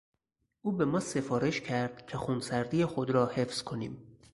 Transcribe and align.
او 0.61 0.71
به 0.71 0.85
ما 0.85 0.99
سفارش 0.99 1.61
کرد 1.61 2.05
که 2.07 2.17
خونسردی 2.17 2.85
خود 2.85 3.09
را 3.09 3.25
حفظ 3.27 3.63
کنیم. 3.63 4.17